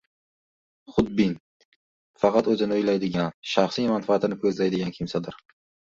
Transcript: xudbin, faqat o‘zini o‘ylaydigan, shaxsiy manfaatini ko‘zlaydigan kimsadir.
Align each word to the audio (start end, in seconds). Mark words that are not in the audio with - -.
xudbin, 0.95 1.35
faqat 2.23 2.49
o‘zini 2.55 2.77
o‘ylaydigan, 2.79 3.29
shaxsiy 3.53 3.87
manfaatini 3.95 4.39
ko‘zlaydigan 4.47 4.97
kimsadir. 4.97 5.39